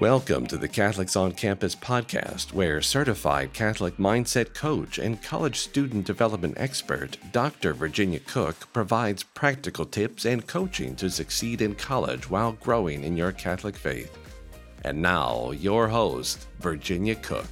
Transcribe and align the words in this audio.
Welcome 0.00 0.46
to 0.48 0.58
the 0.58 0.68
Catholics 0.68 1.16
on 1.16 1.32
Campus 1.32 1.74
podcast, 1.74 2.52
where 2.52 2.82
certified 2.82 3.54
Catholic 3.54 3.96
mindset 3.96 4.52
coach 4.52 4.98
and 4.98 5.22
college 5.22 5.56
student 5.60 6.04
development 6.04 6.58
expert 6.58 7.16
Dr. 7.32 7.72
Virginia 7.72 8.20
Koch 8.20 8.70
provides 8.74 9.22
practical 9.22 9.86
tips 9.86 10.26
and 10.26 10.46
coaching 10.46 10.96
to 10.96 11.08
succeed 11.08 11.62
in 11.62 11.74
college 11.74 12.28
while 12.28 12.52
growing 12.52 13.04
in 13.04 13.16
your 13.16 13.32
Catholic 13.32 13.74
faith. 13.74 14.14
And 14.84 15.00
now, 15.00 15.52
your 15.52 15.88
host, 15.88 16.46
Virginia 16.60 17.14
Koch. 17.14 17.46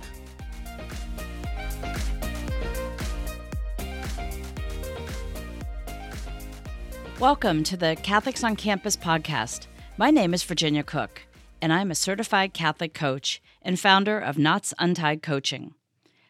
Welcome 7.19 7.65
to 7.65 7.79
the 7.79 7.97
Catholics 8.03 8.45
on 8.45 8.55
Campus 8.55 8.99
podcast. 8.99 9.67
My 9.97 10.11
name 10.11 10.35
is 10.35 10.43
Virginia 10.43 10.83
Koch 10.83 11.23
and 11.65 11.73
I'm 11.73 11.91
a 11.91 11.95
certified 11.95 12.53
Catholic 12.53 12.93
coach 12.93 13.41
and 13.63 13.81
founder 13.81 14.19
of 14.19 14.37
Knots 14.37 14.75
Untied 14.79 15.23
Coaching. 15.23 15.73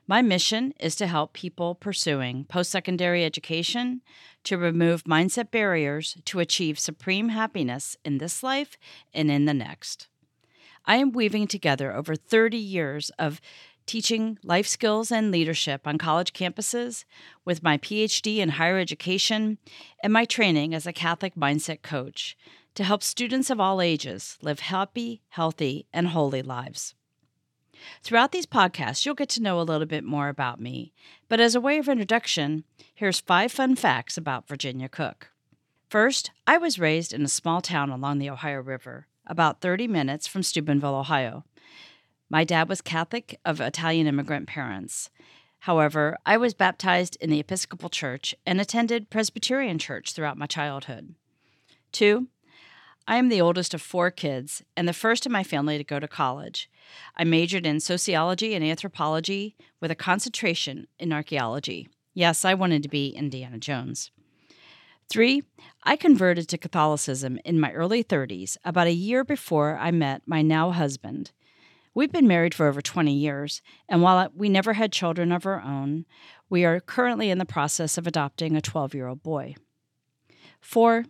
My 0.06 0.22
mission 0.22 0.72
is 0.78 0.94
to 0.94 1.08
help 1.08 1.32
people 1.32 1.74
pursuing 1.74 2.44
post 2.44 2.70
secondary 2.70 3.24
education 3.24 4.02
to 4.44 4.56
remove 4.56 5.02
mindset 5.02 5.50
barriers 5.50 6.16
to 6.26 6.38
achieve 6.38 6.78
supreme 6.78 7.30
happiness 7.30 7.96
in 8.04 8.18
this 8.18 8.44
life 8.44 8.76
and 9.12 9.28
in 9.28 9.44
the 9.44 9.52
next. 9.52 10.06
I 10.86 10.98
am 10.98 11.10
weaving 11.10 11.48
together 11.48 11.92
over 11.92 12.14
30 12.14 12.56
years 12.56 13.10
of 13.18 13.40
teaching 13.86 14.38
life 14.44 14.68
skills 14.68 15.10
and 15.10 15.32
leadership 15.32 15.84
on 15.84 15.98
college 15.98 16.32
campuses 16.32 17.04
with 17.44 17.60
my 17.60 17.76
PhD 17.76 18.36
in 18.36 18.50
higher 18.50 18.78
education 18.78 19.58
and 20.00 20.12
my 20.12 20.26
training 20.26 20.76
as 20.76 20.86
a 20.86 20.92
Catholic 20.92 21.34
mindset 21.34 21.82
coach 21.82 22.36
to 22.74 22.84
help 22.84 23.02
students 23.02 23.50
of 23.50 23.60
all 23.60 23.80
ages 23.80 24.38
live 24.42 24.60
happy, 24.60 25.22
healthy, 25.28 25.86
and 25.92 26.08
holy 26.08 26.42
lives. 26.42 26.94
Throughout 28.02 28.32
these 28.32 28.46
podcasts, 28.46 29.04
you'll 29.04 29.14
get 29.14 29.28
to 29.30 29.42
know 29.42 29.60
a 29.60 29.62
little 29.62 29.86
bit 29.86 30.04
more 30.04 30.28
about 30.28 30.60
me, 30.60 30.92
but 31.28 31.40
as 31.40 31.54
a 31.54 31.60
way 31.60 31.78
of 31.78 31.88
introduction, 31.88 32.64
here's 32.94 33.20
five 33.20 33.52
fun 33.52 33.76
facts 33.76 34.16
about 34.16 34.48
Virginia 34.48 34.88
Koch. 34.88 35.28
First, 35.88 36.30
I 36.46 36.58
was 36.58 36.78
raised 36.78 37.12
in 37.12 37.22
a 37.22 37.28
small 37.28 37.60
town 37.60 37.90
along 37.90 38.18
the 38.18 38.30
Ohio 38.30 38.60
River, 38.60 39.06
about 39.26 39.60
30 39.60 39.86
minutes 39.88 40.26
from 40.26 40.42
Steubenville, 40.42 40.94
Ohio. 40.94 41.44
My 42.28 42.44
dad 42.44 42.68
was 42.68 42.80
Catholic 42.80 43.38
of 43.44 43.60
Italian 43.60 44.06
immigrant 44.06 44.46
parents. 44.46 45.10
However, 45.60 46.16
I 46.26 46.36
was 46.36 46.52
baptized 46.52 47.16
in 47.20 47.30
the 47.30 47.40
Episcopal 47.40 47.88
Church 47.88 48.34
and 48.44 48.60
attended 48.60 49.08
Presbyterian 49.08 49.78
Church 49.78 50.12
throughout 50.12 50.36
my 50.36 50.46
childhood. 50.46 51.14
Two, 51.92 52.28
I 53.06 53.16
am 53.16 53.28
the 53.28 53.40
oldest 53.40 53.74
of 53.74 53.82
four 53.82 54.10
kids 54.10 54.62
and 54.76 54.88
the 54.88 54.94
first 54.94 55.26
in 55.26 55.32
my 55.32 55.44
family 55.44 55.76
to 55.76 55.84
go 55.84 56.00
to 56.00 56.08
college. 56.08 56.70
I 57.16 57.24
majored 57.24 57.66
in 57.66 57.80
sociology 57.80 58.54
and 58.54 58.64
anthropology 58.64 59.56
with 59.80 59.90
a 59.90 59.96
concentration 59.96 60.86
in 60.98 61.12
archaeology. 61.12 61.88
Yes, 62.14 62.44
I 62.44 62.54
wanted 62.54 62.82
to 62.82 62.88
be 62.88 63.08
Indiana 63.08 63.58
Jones. 63.58 64.10
Three, 65.10 65.42
I 65.82 65.96
converted 65.96 66.48
to 66.48 66.58
Catholicism 66.58 67.38
in 67.44 67.60
my 67.60 67.72
early 67.72 68.02
30s, 68.02 68.56
about 68.64 68.86
a 68.86 68.92
year 68.92 69.22
before 69.22 69.76
I 69.78 69.90
met 69.90 70.22
my 70.24 70.40
now 70.40 70.70
husband. 70.70 71.32
We've 71.92 72.10
been 72.10 72.26
married 72.26 72.54
for 72.54 72.66
over 72.66 72.80
20 72.80 73.12
years, 73.12 73.60
and 73.86 74.00
while 74.00 74.30
we 74.34 74.48
never 74.48 74.72
had 74.72 74.92
children 74.92 75.30
of 75.30 75.44
our 75.44 75.60
own, 75.60 76.06
we 76.48 76.64
are 76.64 76.80
currently 76.80 77.30
in 77.30 77.38
the 77.38 77.44
process 77.44 77.98
of 77.98 78.06
adopting 78.06 78.56
a 78.56 78.62
12 78.62 78.94
year 78.94 79.06
old 79.08 79.22
boy. 79.22 79.56
Four, 80.60 81.04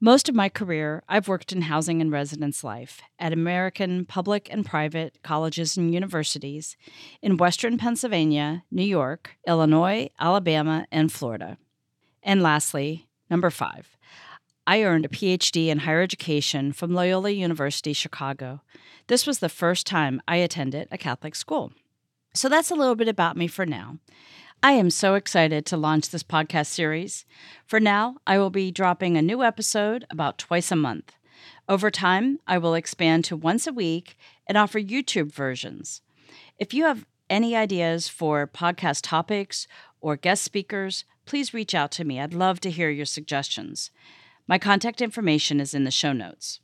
most 0.00 0.28
of 0.28 0.34
my 0.34 0.48
career, 0.48 1.02
I've 1.08 1.28
worked 1.28 1.52
in 1.52 1.62
housing 1.62 2.02
and 2.02 2.12
residence 2.12 2.62
life 2.62 3.00
at 3.18 3.32
American 3.32 4.04
public 4.04 4.48
and 4.50 4.64
private 4.64 5.22
colleges 5.22 5.76
and 5.76 5.94
universities 5.94 6.76
in 7.22 7.38
Western 7.38 7.78
Pennsylvania, 7.78 8.64
New 8.70 8.84
York, 8.84 9.36
Illinois, 9.46 10.10
Alabama, 10.20 10.86
and 10.92 11.10
Florida. 11.10 11.56
And 12.22 12.42
lastly, 12.42 13.06
number 13.30 13.48
five, 13.48 13.96
I 14.66 14.82
earned 14.82 15.06
a 15.06 15.08
PhD 15.08 15.68
in 15.68 15.78
higher 15.78 16.02
education 16.02 16.72
from 16.72 16.92
Loyola 16.92 17.30
University 17.30 17.94
Chicago. 17.94 18.60
This 19.06 19.26
was 19.26 19.38
the 19.38 19.48
first 19.48 19.86
time 19.86 20.20
I 20.28 20.36
attended 20.36 20.88
a 20.90 20.98
Catholic 20.98 21.34
school. 21.34 21.72
So 22.34 22.50
that's 22.50 22.70
a 22.70 22.74
little 22.74 22.96
bit 22.96 23.08
about 23.08 23.36
me 23.36 23.46
for 23.46 23.64
now. 23.64 23.98
I 24.62 24.72
am 24.72 24.90
so 24.90 25.14
excited 25.14 25.66
to 25.66 25.76
launch 25.76 26.10
this 26.10 26.22
podcast 26.22 26.66
series. 26.66 27.24
For 27.66 27.78
now, 27.78 28.16
I 28.26 28.38
will 28.38 28.50
be 28.50 28.72
dropping 28.72 29.16
a 29.16 29.22
new 29.22 29.42
episode 29.42 30.06
about 30.10 30.38
twice 30.38 30.72
a 30.72 30.76
month. 30.76 31.12
Over 31.68 31.90
time, 31.90 32.40
I 32.46 32.58
will 32.58 32.74
expand 32.74 33.24
to 33.26 33.36
once 33.36 33.66
a 33.66 33.72
week 33.72 34.16
and 34.46 34.56
offer 34.56 34.80
YouTube 34.80 35.32
versions. 35.32 36.00
If 36.58 36.72
you 36.72 36.84
have 36.84 37.06
any 37.28 37.54
ideas 37.54 38.08
for 38.08 38.46
podcast 38.46 39.00
topics 39.02 39.68
or 40.00 40.16
guest 40.16 40.42
speakers, 40.42 41.04
please 41.26 41.54
reach 41.54 41.74
out 41.74 41.90
to 41.92 42.04
me. 42.04 42.20
I'd 42.20 42.34
love 42.34 42.58
to 42.60 42.70
hear 42.70 42.90
your 42.90 43.06
suggestions. 43.06 43.90
My 44.48 44.58
contact 44.58 45.00
information 45.00 45.60
is 45.60 45.74
in 45.74 45.84
the 45.84 45.90
show 45.90 46.12
notes. 46.12 46.60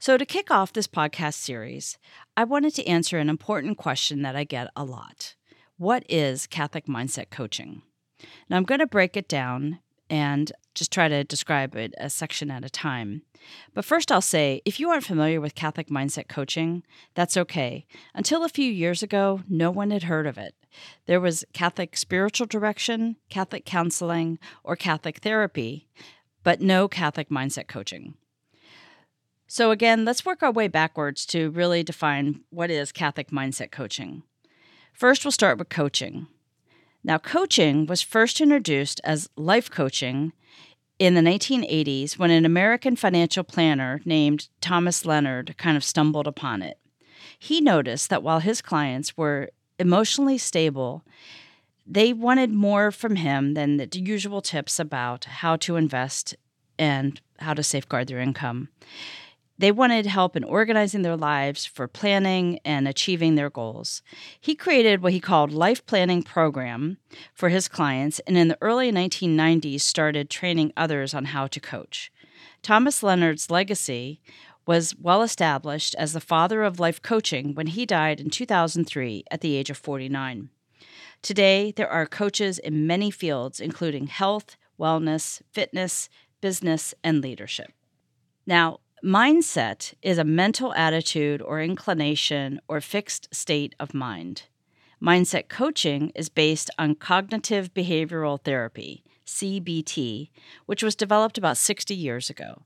So, 0.00 0.16
to 0.16 0.26
kick 0.26 0.50
off 0.50 0.72
this 0.72 0.86
podcast 0.86 1.34
series, 1.34 1.98
I 2.36 2.44
wanted 2.44 2.74
to 2.74 2.86
answer 2.86 3.18
an 3.18 3.28
important 3.28 3.78
question 3.78 4.22
that 4.22 4.36
I 4.36 4.44
get 4.44 4.68
a 4.76 4.84
lot. 4.84 5.34
What 5.78 6.02
is 6.08 6.48
Catholic 6.48 6.86
mindset 6.86 7.30
coaching? 7.30 7.82
Now, 8.50 8.56
I'm 8.56 8.64
going 8.64 8.80
to 8.80 8.86
break 8.86 9.16
it 9.16 9.28
down 9.28 9.78
and 10.10 10.50
just 10.74 10.90
try 10.90 11.06
to 11.06 11.22
describe 11.22 11.76
it 11.76 11.94
a 11.98 12.10
section 12.10 12.50
at 12.50 12.64
a 12.64 12.68
time. 12.68 13.22
But 13.74 13.84
first, 13.84 14.10
I'll 14.10 14.20
say 14.20 14.60
if 14.64 14.80
you 14.80 14.90
aren't 14.90 15.04
familiar 15.04 15.40
with 15.40 15.54
Catholic 15.54 15.86
mindset 15.88 16.26
coaching, 16.26 16.82
that's 17.14 17.36
okay. 17.36 17.86
Until 18.12 18.42
a 18.42 18.48
few 18.48 18.68
years 18.68 19.04
ago, 19.04 19.42
no 19.48 19.70
one 19.70 19.92
had 19.92 20.02
heard 20.02 20.26
of 20.26 20.36
it. 20.36 20.56
There 21.06 21.20
was 21.20 21.44
Catholic 21.52 21.96
spiritual 21.96 22.48
direction, 22.48 23.14
Catholic 23.30 23.64
counseling, 23.64 24.40
or 24.64 24.74
Catholic 24.74 25.18
therapy, 25.18 25.86
but 26.42 26.60
no 26.60 26.88
Catholic 26.88 27.28
mindset 27.28 27.68
coaching. 27.68 28.14
So, 29.46 29.70
again, 29.70 30.04
let's 30.04 30.26
work 30.26 30.42
our 30.42 30.50
way 30.50 30.66
backwards 30.66 31.24
to 31.26 31.50
really 31.50 31.84
define 31.84 32.40
what 32.50 32.68
is 32.68 32.90
Catholic 32.90 33.30
mindset 33.30 33.70
coaching. 33.70 34.24
First, 34.98 35.24
we'll 35.24 35.30
start 35.30 35.58
with 35.58 35.68
coaching. 35.68 36.26
Now, 37.04 37.18
coaching 37.18 37.86
was 37.86 38.02
first 38.02 38.40
introduced 38.40 39.00
as 39.04 39.30
life 39.36 39.70
coaching 39.70 40.32
in 40.98 41.14
the 41.14 41.20
1980s 41.20 42.18
when 42.18 42.32
an 42.32 42.44
American 42.44 42.96
financial 42.96 43.44
planner 43.44 44.00
named 44.04 44.48
Thomas 44.60 45.06
Leonard 45.06 45.54
kind 45.56 45.76
of 45.76 45.84
stumbled 45.84 46.26
upon 46.26 46.62
it. 46.62 46.78
He 47.38 47.60
noticed 47.60 48.10
that 48.10 48.24
while 48.24 48.40
his 48.40 48.60
clients 48.60 49.16
were 49.16 49.50
emotionally 49.78 50.36
stable, 50.36 51.04
they 51.86 52.12
wanted 52.12 52.50
more 52.50 52.90
from 52.90 53.14
him 53.14 53.54
than 53.54 53.76
the 53.76 53.88
usual 53.92 54.42
tips 54.42 54.80
about 54.80 55.26
how 55.26 55.54
to 55.58 55.76
invest 55.76 56.34
and 56.76 57.20
how 57.38 57.54
to 57.54 57.62
safeguard 57.62 58.08
their 58.08 58.18
income. 58.18 58.68
They 59.58 59.72
wanted 59.72 60.06
help 60.06 60.36
in 60.36 60.44
organizing 60.44 61.02
their 61.02 61.16
lives 61.16 61.66
for 61.66 61.88
planning 61.88 62.60
and 62.64 62.86
achieving 62.86 63.34
their 63.34 63.50
goals. 63.50 64.02
He 64.40 64.54
created 64.54 65.02
what 65.02 65.12
he 65.12 65.20
called 65.20 65.50
life 65.50 65.84
planning 65.84 66.22
program 66.22 66.98
for 67.34 67.48
his 67.48 67.66
clients 67.66 68.20
and 68.20 68.38
in 68.38 68.46
the 68.46 68.58
early 68.60 68.92
1990s 68.92 69.80
started 69.80 70.30
training 70.30 70.72
others 70.76 71.12
on 71.12 71.26
how 71.26 71.48
to 71.48 71.58
coach. 71.58 72.12
Thomas 72.62 73.02
Leonard's 73.02 73.50
legacy 73.50 74.20
was 74.64 74.94
well 75.00 75.22
established 75.22 75.94
as 75.96 76.12
the 76.12 76.20
father 76.20 76.62
of 76.62 76.78
life 76.78 77.02
coaching 77.02 77.54
when 77.54 77.68
he 77.68 77.84
died 77.84 78.20
in 78.20 78.30
2003 78.30 79.24
at 79.30 79.40
the 79.40 79.56
age 79.56 79.70
of 79.70 79.78
49. 79.78 80.50
Today, 81.20 81.72
there 81.72 81.88
are 81.88 82.06
coaches 82.06 82.58
in 82.58 82.86
many 82.86 83.10
fields, 83.10 83.58
including 83.58 84.06
health, 84.06 84.56
wellness, 84.78 85.40
fitness, 85.50 86.08
business, 86.40 86.94
and 87.02 87.20
leadership. 87.20 87.72
Now, 88.46 88.78
Mindset 89.04 89.94
is 90.02 90.18
a 90.18 90.24
mental 90.24 90.74
attitude 90.74 91.40
or 91.40 91.60
inclination 91.60 92.60
or 92.66 92.80
fixed 92.80 93.32
state 93.32 93.76
of 93.78 93.94
mind. 93.94 94.42
Mindset 95.00 95.48
coaching 95.48 96.10
is 96.16 96.28
based 96.28 96.68
on 96.78 96.96
cognitive 96.96 97.72
behavioral 97.72 98.42
therapy, 98.42 99.04
CBT, 99.24 100.30
which 100.66 100.82
was 100.82 100.96
developed 100.96 101.38
about 101.38 101.56
60 101.56 101.94
years 101.94 102.28
ago. 102.28 102.62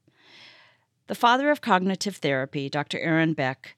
The 1.08 1.14
father 1.14 1.50
of 1.50 1.60
cognitive 1.60 2.16
therapy, 2.16 2.70
Dr. 2.70 2.98
Aaron 2.98 3.34
Beck, 3.34 3.76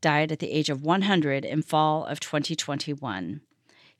died 0.00 0.30
at 0.30 0.38
the 0.38 0.52
age 0.52 0.70
of 0.70 0.84
100 0.84 1.44
in 1.44 1.62
fall 1.62 2.04
of 2.04 2.20
2021. 2.20 3.40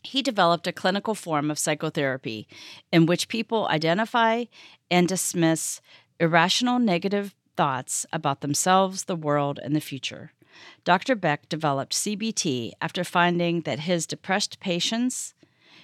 He 0.05 0.23
developed 0.23 0.69
a 0.69 0.73
clinical 0.73 1.17
form 1.17 1.51
of 1.51 1.59
psychotherapy 1.59 2.47
in 2.93 3.07
which 3.07 3.27
people 3.27 3.67
identify 3.67 4.45
and 4.89 5.09
dismiss 5.09 5.81
irrational 6.21 6.79
negative 6.79 7.35
thoughts 7.59 8.07
about 8.13 8.41
themselves, 8.41 9.05
the 9.05 9.17
world, 9.17 9.59
and 9.65 9.75
the 9.75 9.81
future. 9.81 10.31
Dr. 10.85 11.17
Beck 11.17 11.49
developed 11.49 11.93
CBT 11.93 12.71
after 12.81 13.03
finding 13.03 13.63
that 13.63 13.81
his 13.81 14.07
depressed 14.07 14.61
patients 14.61 15.35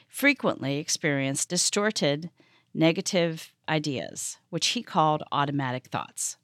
frequently 0.09 0.79
experienced 0.79 1.49
distorted, 1.49 2.31
negative 2.73 3.53
ideas, 3.69 4.39
which 4.51 4.69
he 4.69 4.85
called 4.85 5.25
automatic 5.33 5.89
thoughts. 5.89 6.37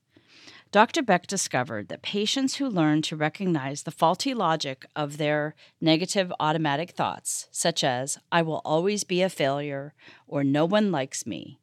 Dr. 0.73 1.01
Beck 1.01 1.29
discovered 1.29 1.87
that 1.89 2.03
patients 2.03 2.57
who 2.57 2.69
learn 2.69 3.01
to 3.03 3.15
recognize 3.15 3.85
the 3.85 3.93
faulty 3.93 4.35
logic 4.35 4.85
of 4.97 5.17
their 5.17 5.55
negative 5.81 6.33
automatic 6.41 6.91
thoughts, 6.91 7.47
such 7.53 7.85
as, 7.85 8.19
I 8.33 8.43
will 8.43 8.63
always 8.65 9.05
be 9.05 9.23
a 9.23 9.29
failure 9.29 9.95
or 10.27 10.43
no 10.43 10.65
one 10.65 10.91
likes 10.91 11.25
me, 11.25 11.60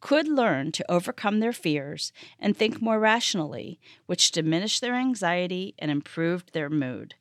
could 0.00 0.28
learn 0.28 0.72
to 0.72 0.90
overcome 0.90 1.40
their 1.40 1.52
fears 1.52 2.12
and 2.38 2.56
think 2.56 2.80
more 2.80 2.98
rationally, 2.98 3.80
which 4.06 4.30
diminished 4.30 4.80
their 4.80 4.94
anxiety 4.94 5.74
and 5.78 5.90
improved 5.90 6.52
their 6.52 6.70
mood. 6.70 7.14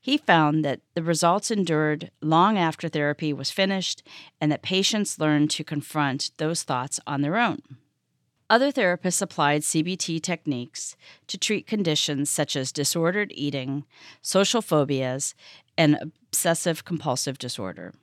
He 0.00 0.18
found 0.18 0.64
that 0.64 0.80
the 0.94 1.02
results 1.02 1.50
endured 1.50 2.10
long 2.20 2.58
after 2.58 2.88
therapy 2.88 3.32
was 3.32 3.50
finished 3.50 4.02
and 4.40 4.52
that 4.52 4.62
patients 4.62 5.18
learned 5.18 5.50
to 5.52 5.64
confront 5.64 6.30
those 6.36 6.62
thoughts 6.62 7.00
on 7.06 7.22
their 7.22 7.38
own. 7.38 7.60
Other 8.50 8.70
therapists 8.70 9.22
applied 9.22 9.62
CBT 9.62 10.22
techniques 10.22 10.96
to 11.28 11.38
treat 11.38 11.66
conditions 11.66 12.28
such 12.28 12.54
as 12.54 12.70
disordered 12.70 13.32
eating, 13.34 13.84
social 14.20 14.60
phobias, 14.60 15.34
and 15.78 15.96
obsessive 16.02 16.84
compulsive 16.84 17.38
disorder. 17.38 17.94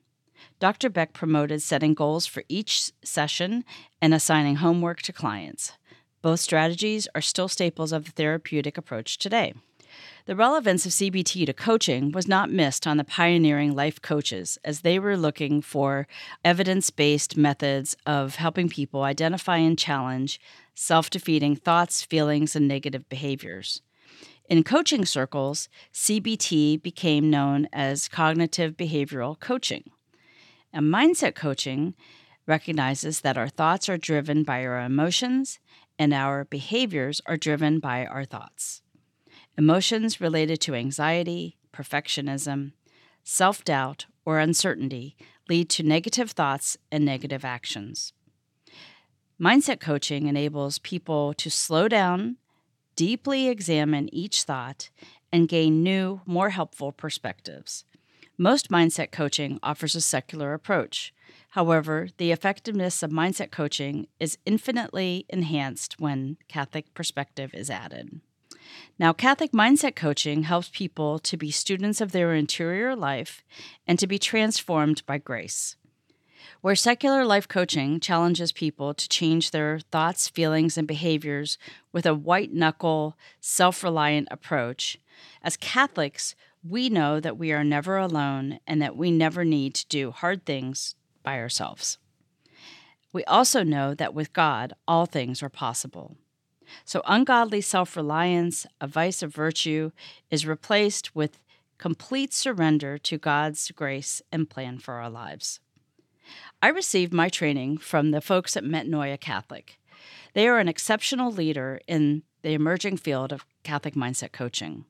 Dr. 0.62 0.92
Beck 0.92 1.14
promoted 1.14 1.64
setting 1.64 1.96
goals 1.96 2.28
for 2.28 2.44
each 2.48 2.92
session 3.04 3.66
and 4.00 4.14
assigning 4.14 4.58
homework 4.58 5.02
to 5.02 5.12
clients. 5.12 5.74
Both 6.22 6.40
strategies 6.40 7.08
are 7.16 7.22
still 7.22 7.48
staples 7.48 7.92
of 7.92 8.06
the 8.06 8.12
therapeutic 8.12 8.78
approach 8.78 9.18
today. 9.18 9.56
The 10.28 10.36
relevance 10.36 10.86
of 10.86 10.92
CBT 10.92 11.48
to 11.48 11.54
coaching 11.54 12.12
was 12.12 12.28
not 12.28 12.52
missed 12.52 12.86
on 12.86 12.98
the 12.98 13.04
pioneering 13.04 13.76
life 13.76 14.04
coaches 14.04 14.60
as 14.64 14.82
they 14.82 15.00
were 15.00 15.18
looking 15.18 15.64
for 15.64 16.08
evidence 16.46 16.92
based 16.92 17.36
methods 17.36 17.98
of 18.06 18.36
helping 18.36 18.70
people 18.70 19.02
identify 19.02 19.58
and 19.58 19.80
challenge 19.80 20.40
self 20.76 21.10
defeating 21.10 21.56
thoughts, 21.56 22.04
feelings, 22.04 22.56
and 22.56 22.68
negative 22.68 23.10
behaviors. 23.10 23.82
In 24.48 24.64
coaching 24.64 25.06
circles, 25.06 25.70
CBT 25.92 26.84
became 26.84 27.32
known 27.32 27.68
as 27.74 28.08
cognitive 28.08 28.78
behavioral 28.78 29.40
coaching. 29.40 29.86
And 30.74 30.94
mindset 30.94 31.36
coaching 31.36 31.96
recognizes 32.48 33.22
that 33.22 33.38
our 33.38 33.50
thoughts 33.50 33.90
are 33.90 33.98
driven 33.98 34.44
by 34.44 34.66
our 34.66 34.82
emotions 34.82 35.60
and 36.00 36.14
our 36.14 36.46
behaviors 36.46 37.22
are 37.26 37.38
driven 37.38 37.80
by 37.80 38.06
our 38.06 38.26
thoughts. 38.26 38.82
Emotions 39.58 40.22
related 40.22 40.60
to 40.62 40.76
anxiety, 40.76 41.58
perfectionism, 41.74 42.72
self 43.24 43.64
doubt, 43.64 44.06
or 44.26 44.40
uncertainty 44.40 45.16
lead 45.50 45.70
to 45.70 45.84
negative 45.84 46.32
thoughts 46.32 46.78
and 46.92 47.04
negative 47.04 47.44
actions. 47.44 48.14
Mindset 49.40 49.80
coaching 49.80 50.28
enables 50.28 50.80
people 50.80 51.34
to 51.34 51.50
slow 51.50 51.88
down, 51.88 52.38
deeply 52.96 53.48
examine 53.48 54.14
each 54.14 54.44
thought, 54.44 54.90
and 55.32 55.48
gain 55.48 55.84
new, 55.84 56.22
more 56.26 56.52
helpful 56.52 56.92
perspectives. 56.92 57.86
Most 58.42 58.70
mindset 58.72 59.12
coaching 59.12 59.60
offers 59.62 59.94
a 59.94 60.02
secular 60.02 60.56
approach. 60.56 61.14
However, 61.50 62.10
the 62.18 62.32
effectiveness 62.32 63.04
of 63.04 63.12
mindset 63.12 63.52
coaching 63.52 64.08
is 64.20 64.40
infinitely 64.48 65.28
enhanced 65.30 66.00
when 66.00 66.38
Catholic 66.48 66.92
perspective 66.96 67.54
is 67.54 67.70
added. 67.70 68.20
Now, 68.98 69.14
Catholic 69.14 69.52
mindset 69.52 69.96
coaching 69.96 70.42
helps 70.42 70.70
people 70.70 71.20
to 71.20 71.38
be 71.38 71.52
students 71.52 72.02
of 72.02 72.14
their 72.14 72.34
interior 72.34 72.96
life 72.96 73.44
and 73.86 74.00
to 74.00 74.08
be 74.08 74.18
transformed 74.18 75.06
by 75.06 75.20
grace. 75.20 75.76
Where 76.62 76.76
secular 76.76 77.24
life 77.24 77.48
coaching 77.48 78.00
challenges 78.00 78.52
people 78.52 78.96
to 78.96 79.08
change 79.08 79.52
their 79.52 79.82
thoughts, 79.92 80.28
feelings, 80.28 80.80
and 80.80 80.88
behaviors 80.88 81.60
with 81.92 82.08
a 82.08 82.16
white 82.16 82.52
knuckle, 82.52 83.16
self 83.40 83.84
reliant 83.84 84.30
approach, 84.32 84.98
as 85.44 85.58
Catholics, 85.58 86.34
we 86.68 86.90
know 86.90 87.20
that 87.20 87.38
we 87.38 87.52
are 87.52 87.64
never 87.64 87.98
alone 87.98 88.60
and 88.68 88.82
that 88.82 88.96
we 88.96 89.12
never 89.12 89.44
need 89.44 89.74
to 89.76 89.88
do 89.88 90.12
hard 90.12 90.46
things 90.46 90.96
by 91.24 91.38
ourselves. 91.38 91.98
We 93.14 93.24
also 93.26 93.64
know 93.64 93.94
that 93.94 94.14
with 94.14 94.34
God, 94.34 94.74
all 94.88 95.06
things 95.06 95.44
are 95.44 95.50
possible. 95.50 96.18
So, 96.86 97.02
ungodly 97.06 97.60
self 97.62 97.98
reliance, 97.98 98.66
a 98.80 98.88
vice 98.88 99.22
of 99.22 99.34
virtue, 99.34 99.92
is 100.30 100.48
replaced 100.48 101.14
with 101.14 101.40
complete 101.78 102.34
surrender 102.34 102.98
to 103.00 103.18
God's 103.18 103.72
grace 103.72 104.22
and 104.32 104.50
plan 104.50 104.78
for 104.78 104.94
our 104.94 105.10
lives. 105.10 105.60
I 106.62 106.70
received 106.70 107.12
my 107.12 107.28
training 107.28 107.80
from 107.80 108.12
the 108.12 108.22
folks 108.22 108.56
at 108.56 108.64
Metanoia 108.64 109.20
Catholic. 109.20 109.80
They 110.34 110.48
are 110.48 110.60
an 110.60 110.70
exceptional 110.70 111.32
leader 111.32 111.82
in 111.88 112.24
the 112.42 112.54
emerging 112.54 112.98
field 112.98 113.34
of 113.34 113.46
Catholic 113.64 113.96
mindset 113.96 114.32
coaching. 114.32 114.86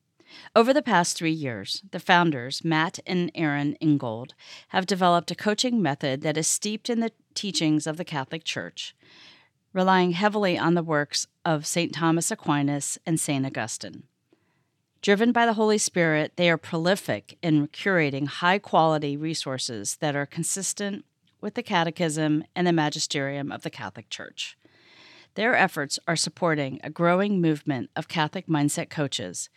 Over 0.56 0.74
the 0.74 0.82
past 0.82 1.18
three 1.18 1.32
years, 1.32 1.84
the 1.92 2.00
founders, 2.00 2.64
Matt 2.64 3.00
and 3.06 3.32
Erin 3.36 3.76
Ingold, 3.82 4.34
have 4.70 4.86
developed 4.86 5.32
a 5.32 5.36
coaching 5.36 5.82
method 5.82 6.22
that 6.22 6.38
is 6.38 6.48
steeped 6.48 6.90
in 6.90 7.00
the 7.00 7.12
teachings 7.34 7.88
of 7.88 7.98
the 7.98 8.06
Catholic 8.06 8.44
Church, 8.44 8.96
relying 9.74 10.12
heavily 10.12 10.58
on 10.58 10.74
the 10.74 10.84
works 10.84 11.28
of 11.46 11.66
St. 11.66 11.94
Thomas 11.94 12.32
Aquinas 12.32 12.98
and 13.06 13.20
St. 13.20 13.46
Augustine. 13.46 14.04
Driven 15.02 15.32
by 15.32 15.46
the 15.46 15.54
Holy 15.54 15.80
Spirit, 15.80 16.34
they 16.36 16.50
are 16.50 16.58
prolific 16.58 17.38
in 17.42 17.68
curating 17.70 18.28
high 18.28 18.60
quality 18.60 19.18
resources 19.18 19.96
that 19.96 20.16
are 20.16 20.28
consistent 20.28 21.06
with 21.42 21.56
the 21.56 21.64
Catechism 21.64 22.44
and 22.56 22.68
the 22.68 22.72
Magisterium 22.72 23.52
of 23.52 23.64
the 23.64 23.72
Catholic 23.72 24.10
Church. 24.10 24.58
Their 25.36 25.56
efforts 25.56 25.98
are 26.08 26.16
supporting 26.16 26.80
a 26.84 26.90
growing 26.90 27.42
movement 27.42 27.90
of 27.96 28.08
Catholic 28.08 28.48
mindset 28.48 28.90
coaches 28.90 29.50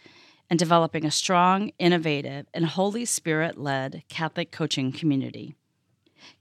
and 0.51 0.59
developing 0.59 1.05
a 1.05 1.11
strong, 1.11 1.71
innovative, 1.79 2.47
and 2.53 2.67
Holy 2.67 3.05
Spirit 3.05 3.59
led 3.59 4.03
Catholic 4.09 4.51
coaching 4.51 4.93
community. 4.93 5.55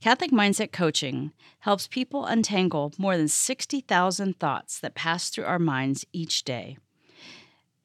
Catholic 0.01 0.31
Mindset 0.31 0.71
Coaching 0.71 1.31
helps 1.59 1.87
people 1.87 2.25
untangle 2.25 2.93
more 2.97 3.17
than 3.17 3.27
60,000 3.27 4.39
thoughts 4.39 4.79
that 4.79 4.95
pass 4.95 5.29
through 5.29 5.45
our 5.45 5.59
minds 5.59 6.05
each 6.13 6.43
day. 6.43 6.77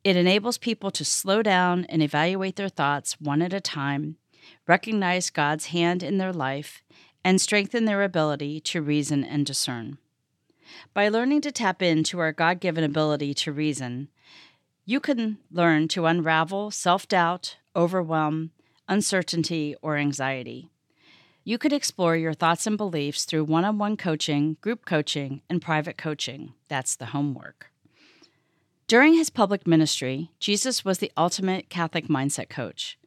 It 0.04 0.16
enables 0.16 0.58
people 0.58 0.90
to 0.92 1.04
slow 1.04 1.42
down 1.42 1.84
and 1.86 2.02
evaluate 2.02 2.56
their 2.56 2.68
thoughts 2.68 3.20
one 3.20 3.42
at 3.42 3.52
a 3.52 3.60
time, 3.60 4.16
recognize 4.66 5.30
God's 5.30 5.66
hand 5.66 6.02
in 6.02 6.18
their 6.18 6.32
life, 6.32 6.82
and 7.24 7.40
strengthen 7.40 7.84
their 7.84 8.02
ability 8.02 8.60
to 8.60 8.80
reason 8.80 9.24
and 9.24 9.44
discern. 9.44 9.98
By 10.94 11.08
learning 11.08 11.40
to 11.42 11.52
tap 11.52 11.82
into 11.82 12.18
our 12.20 12.32
God 12.32 12.60
given 12.60 12.84
ability 12.84 13.34
to 13.34 13.52
reason, 13.52 14.08
you 14.88 15.00
can 15.00 15.36
learn 15.50 15.86
to 15.86 16.06
unravel 16.06 16.70
self 16.70 17.06
doubt, 17.06 17.58
overwhelm, 17.76 18.52
uncertainty, 18.88 19.76
or 19.82 19.98
anxiety. 19.98 20.70
You 21.44 21.58
could 21.58 21.74
explore 21.74 22.16
your 22.16 22.32
thoughts 22.32 22.66
and 22.66 22.78
beliefs 22.78 23.26
through 23.26 23.44
one 23.44 23.66
on 23.66 23.76
one 23.76 23.98
coaching, 23.98 24.56
group 24.62 24.86
coaching, 24.86 25.42
and 25.50 25.60
private 25.60 25.98
coaching. 25.98 26.54
That's 26.68 26.96
the 26.96 27.06
homework. 27.06 27.70
During 28.86 29.12
his 29.12 29.28
public 29.28 29.66
ministry, 29.66 30.30
Jesus 30.40 30.86
was 30.86 31.00
the 31.00 31.12
ultimate 31.18 31.68
Catholic 31.68 32.08
mindset 32.08 32.48
coach. 32.48 32.98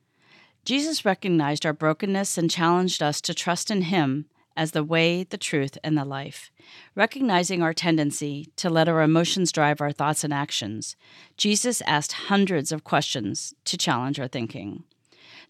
Jesus 0.63 1.03
recognized 1.03 1.65
our 1.65 1.73
brokenness 1.73 2.37
and 2.37 2.51
challenged 2.51 3.01
us 3.01 3.21
to 3.21 3.33
trust 3.33 3.71
in 3.71 3.81
him 3.81 4.27
as 4.55 4.71
the 4.71 4.83
way, 4.83 5.23
the 5.23 5.37
truth, 5.37 5.77
and 5.83 5.97
the 5.97 6.05
life. 6.05 6.51
Recognizing 6.95 7.61
our 7.61 7.73
tendency 7.73 8.47
to 8.57 8.69
let 8.69 8.89
our 8.89 9.01
emotions 9.01 9.51
drive 9.51 9.81
our 9.81 9.91
thoughts 9.91 10.23
and 10.23 10.33
actions, 10.33 10.95
Jesus 11.37 11.81
asked 11.87 12.13
hundreds 12.13 12.71
of 12.71 12.83
questions 12.83 13.53
to 13.65 13.77
challenge 13.77 14.19
our 14.19 14.27
thinking. 14.27 14.83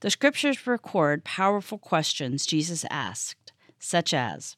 The 0.01 0.10
scriptures 0.10 0.65
record 0.65 1.24
powerful 1.24 1.77
questions 1.77 2.46
Jesus 2.46 2.86
asked, 2.89 3.51
such 3.79 4.13
as 4.13 4.58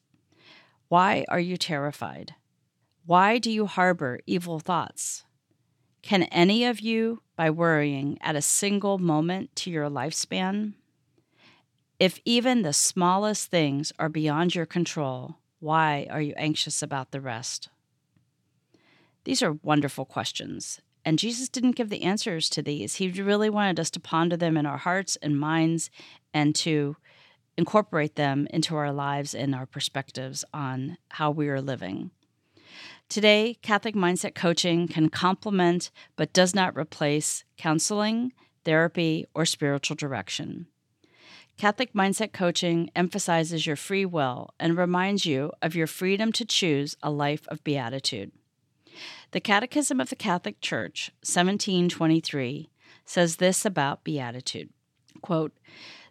Why 0.88 1.25
are 1.29 1.39
you 1.39 1.57
terrified? 1.57 2.35
Why 3.05 3.38
do 3.38 3.51
you 3.51 3.65
harbor 3.65 4.19
evil 4.25 4.59
thoughts? 4.59 5.25
Can 6.01 6.23
any 6.23 6.65
of 6.65 6.79
you, 6.79 7.21
by 7.35 7.50
worrying, 7.50 8.17
add 8.21 8.35
a 8.35 8.41
single 8.41 8.97
moment 8.97 9.55
to 9.57 9.71
your 9.71 9.89
lifespan? 9.89 10.73
If 12.03 12.19
even 12.25 12.63
the 12.63 12.74
smallest 12.74 13.50
things 13.50 13.93
are 13.98 14.10
beyond 14.10 14.55
your 14.55 14.65
control, 14.65 15.38
why 15.62 16.05
are 16.12 16.19
you 16.19 16.33
anxious 16.36 16.81
about 16.81 17.12
the 17.12 17.22
rest? 17.22 17.69
These 19.24 19.41
are 19.41 19.57
wonderful 19.63 20.03
questions, 20.03 20.81
and 21.05 21.17
Jesus 21.17 21.48
didn't 21.48 21.77
give 21.77 21.88
the 21.88 22.01
answers 22.01 22.50
to 22.50 22.62
these. 22.62 22.95
He 22.95 23.10
really 23.10 23.50
wanted 23.50 23.79
us 23.79 23.89
to 23.91 24.01
ponder 24.01 24.36
them 24.36 24.57
in 24.57 24.65
our 24.65 24.79
hearts 24.79 25.15
and 25.22 25.39
minds 25.39 25.89
and 26.33 26.53
to 26.55 26.98
incorporate 27.57 28.17
them 28.17 28.48
into 28.50 28.75
our 28.75 28.91
lives 28.91 29.33
and 29.33 29.55
our 29.55 29.65
perspectives 29.65 30.43
on 30.53 30.98
how 31.07 31.31
we 31.31 31.48
are 31.48 31.62
living. 31.62 32.12
Today, 33.07 33.57
Catholic 33.62 33.95
Mindset 33.95 34.36
Coaching 34.36 34.89
can 34.89 35.07
complement 35.07 35.89
but 36.17 36.33
does 36.33 36.53
not 36.53 36.75
replace 36.75 37.45
counseling, 37.55 38.33
therapy, 38.65 39.25
or 39.33 39.45
spiritual 39.45 39.95
direction. 39.95 40.67
Catholic 41.57 41.93
Mindset 41.93 42.33
Coaching 42.33 42.89
emphasizes 42.95 43.65
your 43.65 43.75
free 43.75 44.05
will 44.05 44.53
and 44.60 44.77
reminds 44.77 45.25
you 45.25 45.51
of 45.62 45.75
your 45.75 45.88
freedom 45.88 46.31
to 46.33 46.45
choose 46.45 46.98
a 47.01 47.12
life 47.12 47.48
of 47.48 47.63
beatitude. 47.63 48.31
The 49.31 49.39
Catechism 49.39 50.00
of 50.00 50.10
the 50.10 50.15
Catholic 50.15 50.62
Church, 50.62 51.12
1723, 51.22 52.69
says 53.05 53.38
this 53.38 53.65
about 53.65 54.03
beatitude 54.03 54.69
quote, 55.22 55.53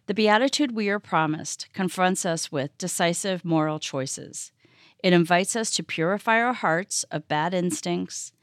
The 0.07 0.13
beatitude 0.13 0.73
we 0.73 0.89
are 0.89 0.99
promised 0.99 1.67
confronts 1.73 2.25
us 2.25 2.51
with 2.51 2.77
decisive 2.77 3.45
moral 3.45 3.79
choices. 3.79 4.51
It 5.01 5.13
invites 5.13 5.55
us 5.55 5.71
to 5.71 5.83
purify 5.83 6.41
our 6.41 6.53
hearts 6.53 7.03
of 7.11 7.27
bad 7.27 7.53
instincts 7.53 8.33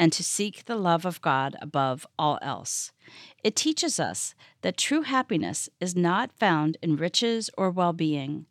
and 0.00 0.14
to 0.14 0.24
seek 0.24 0.64
the 0.64 0.76
love 0.76 1.04
of 1.04 1.20
God 1.20 1.56
above 1.60 2.06
all 2.18 2.38
else. 2.40 2.90
It 3.44 3.54
teaches 3.54 4.00
us 4.00 4.34
that 4.62 4.78
true 4.78 5.02
happiness 5.02 5.68
is 5.78 5.94
not 5.94 6.32
found 6.38 6.78
in 6.80 6.96
riches 6.96 7.50
or 7.58 7.70
well 7.70 7.92
being, 7.92 8.46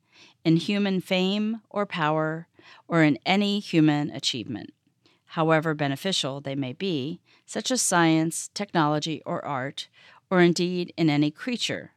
in 0.45 0.57
human 0.57 1.01
fame 1.01 1.61
or 1.71 1.87
power, 1.87 2.47
or 2.87 3.01
in 3.01 3.17
any 3.25 3.59
human 3.59 4.11
achievement, 4.11 4.73
however 5.25 5.73
beneficial 5.73 6.39
they 6.39 6.53
may 6.53 6.71
be, 6.71 7.19
such 7.47 7.71
as 7.71 7.81
science, 7.81 8.51
technology, 8.53 9.23
or 9.25 9.43
art, 9.43 9.87
or 10.29 10.41
indeed 10.41 10.93
in 10.97 11.09
any 11.09 11.31
creature. 11.31 11.93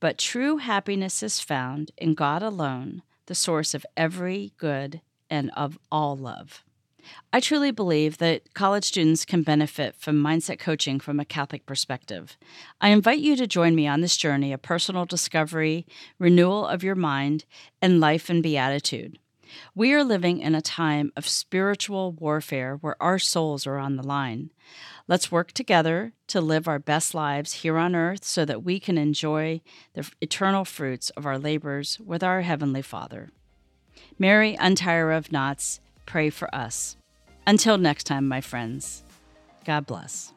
But 0.00 0.18
true 0.18 0.56
happiness 0.56 1.22
is 1.22 1.38
found 1.38 1.92
in 1.96 2.14
God 2.14 2.42
alone, 2.42 3.02
the 3.26 3.36
source 3.36 3.74
of 3.74 3.86
every 3.96 4.54
good 4.56 5.02
and 5.30 5.52
of 5.56 5.78
all 5.92 6.16
love. 6.16 6.64
I 7.32 7.40
truly 7.40 7.70
believe 7.70 8.18
that 8.18 8.54
college 8.54 8.84
students 8.84 9.24
can 9.24 9.42
benefit 9.42 9.94
from 9.96 10.22
mindset 10.22 10.58
coaching 10.58 11.00
from 11.00 11.18
a 11.18 11.24
Catholic 11.24 11.66
perspective. 11.66 12.36
I 12.80 12.88
invite 12.88 13.20
you 13.20 13.36
to 13.36 13.46
join 13.46 13.74
me 13.74 13.86
on 13.86 14.00
this 14.00 14.16
journey 14.16 14.52
of 14.52 14.62
personal 14.62 15.04
discovery, 15.04 15.86
renewal 16.18 16.66
of 16.66 16.82
your 16.82 16.94
mind, 16.94 17.44
and 17.80 18.00
life 18.00 18.30
in 18.30 18.42
beatitude. 18.42 19.18
We 19.74 19.92
are 19.92 20.04
living 20.04 20.40
in 20.40 20.54
a 20.54 20.62
time 20.62 21.12
of 21.16 21.28
spiritual 21.28 22.12
warfare 22.12 22.76
where 22.76 23.00
our 23.02 23.18
souls 23.18 23.66
are 23.66 23.78
on 23.78 23.96
the 23.96 24.02
line. 24.02 24.50
Let's 25.08 25.32
work 25.32 25.52
together 25.52 26.12
to 26.28 26.40
live 26.40 26.68
our 26.68 26.78
best 26.78 27.14
lives 27.14 27.54
here 27.54 27.76
on 27.76 27.94
earth 27.94 28.24
so 28.24 28.44
that 28.44 28.62
we 28.62 28.80
can 28.80 28.96
enjoy 28.96 29.60
the 29.94 30.10
eternal 30.20 30.64
fruits 30.64 31.10
of 31.10 31.26
our 31.26 31.38
labors 31.38 31.98
with 32.00 32.22
our 32.22 32.42
Heavenly 32.42 32.82
Father. 32.82 33.30
Mary 34.18 34.56
Untier 34.58 35.10
of 35.10 35.32
Knots, 35.32 35.80
pray 36.06 36.30
for 36.30 36.52
us. 36.54 36.96
Until 37.46 37.78
next 37.78 38.04
time, 38.04 38.28
my 38.28 38.40
friends, 38.40 39.04
God 39.64 39.86
bless. 39.86 40.32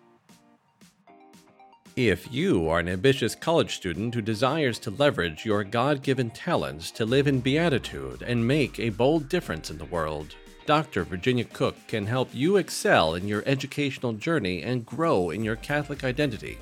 If 1.95 2.29
you 2.29 2.67
are 2.67 2.79
an 2.79 2.89
ambitious 2.89 3.35
college 3.35 3.75
student 3.75 4.15
who 4.15 4.21
desires 4.21 4.79
to 4.79 4.91
leverage 4.91 5.45
your 5.45 5.63
God 5.63 6.03
given 6.03 6.29
talents 6.29 6.91
to 6.91 7.05
live 7.05 7.25
in 7.25 7.39
beatitude 7.39 8.21
and 8.21 8.45
make 8.45 8.79
a 8.79 8.89
bold 8.89 9.29
difference 9.29 9.71
in 9.71 9.77
the 9.77 9.85
world, 9.85 10.35
Dr. 10.65 11.03
Virginia 11.03 11.45
Koch 11.45 11.75
can 11.87 12.05
help 12.05 12.29
you 12.33 12.57
excel 12.57 13.15
in 13.15 13.27
your 13.27 13.43
educational 13.45 14.11
journey 14.11 14.61
and 14.61 14.85
grow 14.85 15.29
in 15.29 15.43
your 15.43 15.55
Catholic 15.55 16.03
identity. 16.03 16.57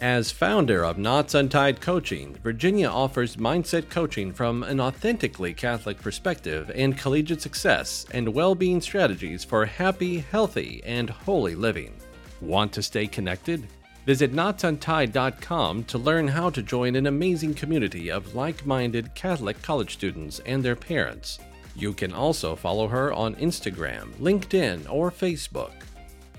As 0.00 0.30
founder 0.30 0.82
of 0.82 0.96
Knots 0.96 1.34
Untied 1.34 1.82
Coaching, 1.82 2.34
Virginia 2.42 2.88
offers 2.88 3.36
mindset 3.36 3.90
coaching 3.90 4.32
from 4.32 4.62
an 4.62 4.80
authentically 4.80 5.52
Catholic 5.52 6.00
perspective 6.00 6.70
and 6.74 6.96
collegiate 6.96 7.42
success 7.42 8.06
and 8.12 8.26
well 8.32 8.54
being 8.54 8.80
strategies 8.80 9.44
for 9.44 9.66
happy, 9.66 10.20
healthy, 10.20 10.80
and 10.86 11.10
holy 11.10 11.54
living. 11.54 11.94
Want 12.40 12.72
to 12.72 12.82
stay 12.82 13.06
connected? 13.06 13.66
Visit 14.06 14.32
knotsuntied.com 14.32 15.84
to 15.84 15.98
learn 15.98 16.26
how 16.28 16.48
to 16.48 16.62
join 16.62 16.96
an 16.96 17.06
amazing 17.06 17.52
community 17.52 18.10
of 18.10 18.34
like 18.34 18.64
minded 18.64 19.14
Catholic 19.14 19.60
college 19.60 19.92
students 19.92 20.40
and 20.46 20.62
their 20.62 20.76
parents. 20.76 21.40
You 21.76 21.92
can 21.92 22.14
also 22.14 22.56
follow 22.56 22.88
her 22.88 23.12
on 23.12 23.34
Instagram, 23.34 24.14
LinkedIn, 24.14 24.90
or 24.90 25.10
Facebook. 25.10 25.72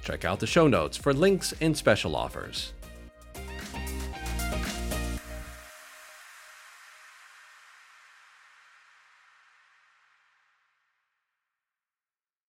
Check 0.02 0.26
out 0.26 0.40
the 0.40 0.48
show 0.48 0.68
notes 0.68 0.98
for 0.98 1.14
links 1.14 1.54
and 1.62 1.78
special 1.78 2.16
offers. 2.16 2.74